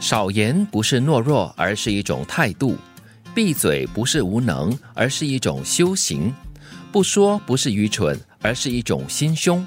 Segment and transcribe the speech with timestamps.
[0.00, 2.74] 少言不是懦弱，而是一种态度；
[3.34, 6.32] 闭嘴不是无能，而是一种修行；
[6.90, 9.64] 不说不是愚蠢，而是一种心胸。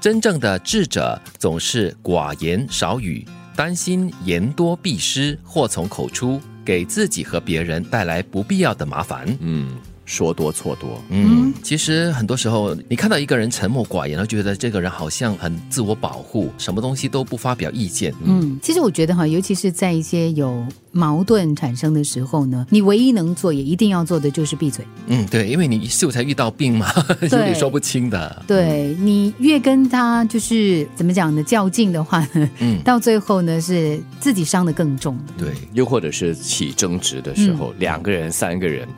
[0.00, 9.24] 真正的智者总是寡言少语，担心言多必失，祸从口出，给自己和别人带来不必要的麻烦。
[9.40, 9.76] 嗯，
[10.10, 11.00] 说多错多。
[11.08, 18.12] 嗯，其实很多时候，你看到一个人沉默寡言，然后觉得这个人好像很自我保护，什么东西都不发表意见。
[18.24, 24.84] 嗯，其实我觉得哈，尤其是在一些有矛盾产生的时候呢，你唯一能做也一定要做的就是闭嘴。
[25.06, 28.42] 嗯，对，因为你秀才遇到病嘛， 有点说不清的。
[28.48, 35.16] 对你越跟他就是怎么讲呢，较劲的话呢，嗯，到最后呢是自己伤得更重。
[35.38, 38.88] 对，又或者是起争执的时候，两个人、三个人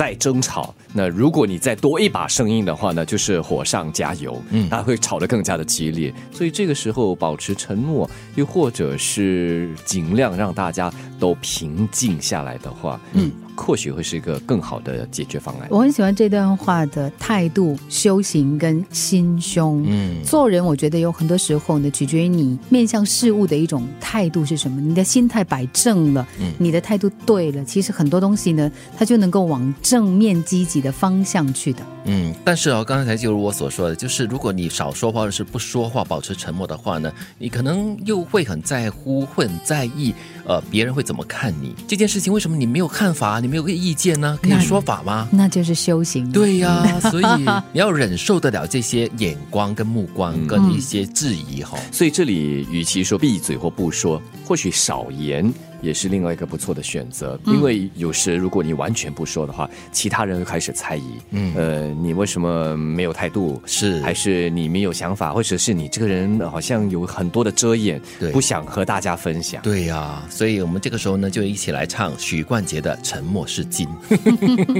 [0.00, 6.10] 在争吵，那如果你再多一把声音的话呢，就是火上加油，嗯它会吵得更加的激烈。
[6.32, 13.30] 所以这个时候保持沉默，又或者是尽量让大家都平静下来的话，嗯，
[13.60, 15.68] 或许会是一个更好的解决方案。
[15.70, 19.84] 我很喜欢这段话的态度、修行跟心胸。
[19.86, 24.80] 嗯，做人我觉得有很多时候呢，取决于你面向事物的一种态度是什么。
[24.80, 31.80] 你的心态摆正了，嗯你的态度对了，其实很多东西呢，它就能够往正面积极的方向去的。
[32.06, 40.14] 嗯，但是哦，刚才就如我所说的，就是如果你少说话或者是不说话，保持沉默的话呢，你可能又会很在乎，会很在意，
[40.46, 42.32] 呃，别人会怎么看你这件事情。
[42.32, 44.38] 为什么你没有看法，你没有个意见呢？
[44.40, 45.28] 可以说法吗？
[45.32, 46.30] 那就是修行。
[46.30, 47.24] 对呀、 所以
[47.72, 57.38] 你要忍受得了这些眼光、跟目光、跟一些质疑哈、所以这里与其说闭嘴或不说，或许少言也是另外一个不错的选择。
[57.46, 63.60] 因为有时如果你完全不说的话，其他人会开始猜疑，嗯呃，你为什么没有态度？
[63.66, 69.62] 是还是你没有想法，或者是你这个人好像有很多的遮掩，对不想和大家分享。
[69.62, 73.88] 对呀、所以我们这个时候呢，就一起来唱许冠杰的《沉默是金》。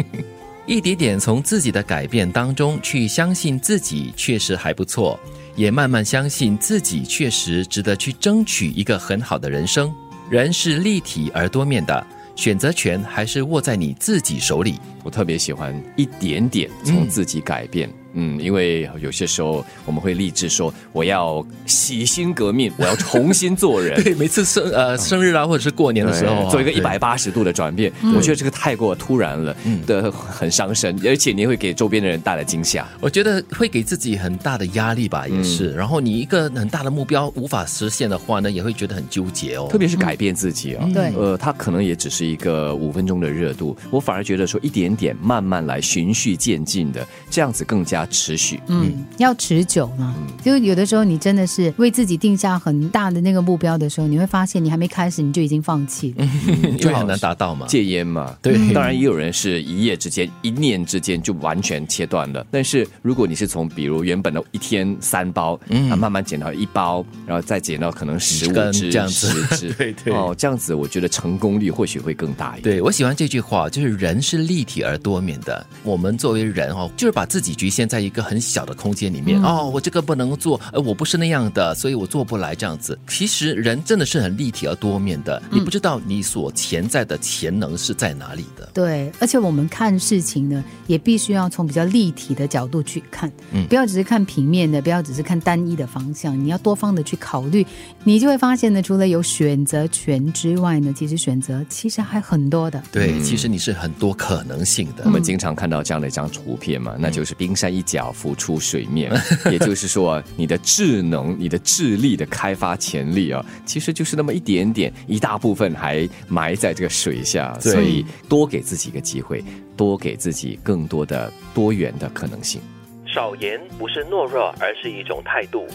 [0.67, 5.19] 一点点从自己的改变当中去相信自己确实还不错，
[5.57, 9.93] 也慢慢相信自己确实值得去争取一个很好的人生。
[10.31, 14.79] 人是立体而多面的，选择权还是握在你自己手里。
[15.03, 17.89] 我特别喜欢一点点从自己改变。
[17.89, 24.01] 嗯因为有些时候我们会立志说，我要洗心革面，我要重新做人。
[24.03, 29.57] 对，每次生呃生日啊，或者是过年的时候啊，做一个对一百八十度的转变，我觉得这个太过突然了，
[29.87, 32.87] 的很伤身，而且你会给周边的人带来惊吓。
[33.01, 35.73] 我觉得会给自己很大的压力吧，也是。
[35.73, 39.69] 然后你一个很大的目标无法实现的话呢，也会觉得很纠结哦。
[39.71, 48.61] 特别是改变自己啊、对呃，它可能也只是一个五分钟的热度，我反而觉得说一点点慢慢来，循序渐进的，这样子更加持续。
[48.67, 50.15] 嗯，要持久嘛。
[50.43, 56.25] 就有的时候你真的是为自己定下很大的那个目标的时候，你会发现你还没开始你就已经放弃了。
[56.79, 57.67] 因为很难达到嘛。
[57.67, 62.47] 戒烟嘛，对当然也有人是一夜之间、一念之间就完全切断了。
[62.51, 72.77] 但是如果你是从比如原本的一天三包，嗯，啊，慢慢减到一包，然后再减到可能十五根支、这样子十支， 对对哦，这样子我觉得成功率或许会更大一点。
[72.77, 75.67] 对，我喜欢这句话，就是人是立体而多面的。
[75.83, 79.43] 我们作为人哦，就是把自己局限在一个很小的空间里面。
[79.43, 82.99] 哦，我这个不能做，呃，我不是那样的，所以我做不来这样子。
[83.09, 88.71] 其实人真的是很立体而多面的，你不知道你所潜在的潜能是在哪里的。
[88.73, 97.67] 对，而且我们看事情呢，也必须要从比较立体的角度去看，嗯不要只是看平面的，不要只是看单一的方向，你要多方的去考虑，
[98.05, 102.83] 你就会发现呢，除了有选择权之外呢，其实选择其实还很多的。
[102.91, 105.11] 对，其实你是很多可能性的我。
[105.11, 109.11] 们经常看到这样的一张图片嘛，那就是冰山一角浮出水面，
[109.51, 119.45] 也就是说，你的智能、你的智力的开发潜力啊，其实就是那么一点点，一大部分还埋在这个水下，所以多给自己一个机会，
[119.77, 122.61] 多给自己更多的多元的可能性。
[123.07, 125.67] 少言不是懦弱，而是一种态度；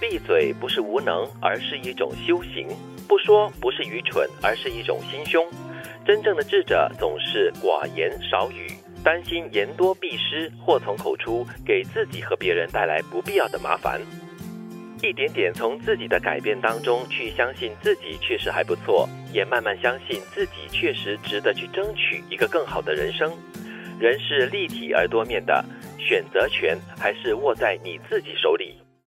[0.00, 2.68] 闭嘴不是无能，而是一种修行；
[3.08, 5.44] 不说不是愚蠢，而是一种心胸。
[6.06, 8.70] 真正的智者总是寡言少语，
[9.04, 14.00] 担心言多必失，祸从口出，给自己和别人带来不必要的麻烦。
[15.02, 23.30] 一点点从自己的改变当中去相信自己确实还不错，也慢慢相信自己确实值得去争取一个更好的人生。
[24.00, 25.62] 人是立体而多面的，
[25.98, 28.74] 选择权还是握在你自己手里。